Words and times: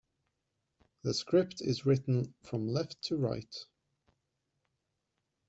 The 1.03 1.13
script 1.13 1.61
is 1.61 1.85
written 1.85 2.33
from 2.41 2.67
left 2.67 3.03
to 3.03 3.17
right. 3.17 3.55